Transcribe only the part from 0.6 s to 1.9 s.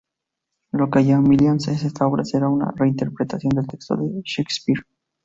Lo que hará Millais en